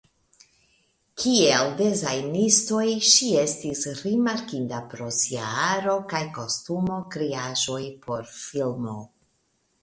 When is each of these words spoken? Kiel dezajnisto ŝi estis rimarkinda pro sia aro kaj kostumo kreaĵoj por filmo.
Kiel 1.23 1.67
dezajnisto 1.81 2.79
ŝi 3.09 3.27
estis 3.41 3.83
rimarkinda 3.99 4.79
pro 4.95 5.11
sia 5.19 5.45
aro 5.67 5.95
kaj 6.15 6.23
kostumo 6.39 6.99
kreaĵoj 7.19 7.79
por 8.09 8.27
filmo. 8.41 8.99